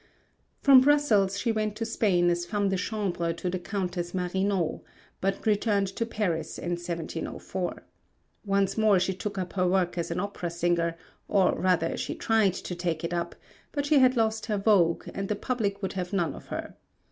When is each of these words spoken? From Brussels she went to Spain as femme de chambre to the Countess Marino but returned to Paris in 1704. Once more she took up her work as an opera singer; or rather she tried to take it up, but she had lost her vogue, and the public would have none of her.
From 0.63 0.81
Brussels 0.81 1.37
she 1.37 1.51
went 1.51 1.75
to 1.75 1.85
Spain 1.85 2.31
as 2.31 2.43
femme 2.47 2.69
de 2.69 2.75
chambre 2.75 3.33
to 3.33 3.49
the 3.51 3.59
Countess 3.59 4.15
Marino 4.15 4.81
but 5.21 5.45
returned 5.45 5.89
to 5.89 6.07
Paris 6.07 6.57
in 6.57 6.71
1704. 6.71 7.83
Once 8.43 8.79
more 8.79 8.99
she 8.99 9.13
took 9.13 9.37
up 9.37 9.53
her 9.53 9.67
work 9.67 9.99
as 9.99 10.09
an 10.09 10.19
opera 10.19 10.49
singer; 10.49 10.97
or 11.27 11.53
rather 11.53 11.95
she 11.97 12.15
tried 12.15 12.55
to 12.55 12.73
take 12.73 13.03
it 13.03 13.13
up, 13.13 13.35
but 13.71 13.85
she 13.85 13.99
had 13.99 14.17
lost 14.17 14.47
her 14.47 14.57
vogue, 14.57 15.03
and 15.13 15.29
the 15.29 15.35
public 15.35 15.83
would 15.83 15.93
have 15.93 16.11
none 16.13 16.33
of 16.33 16.47
her. 16.47 16.73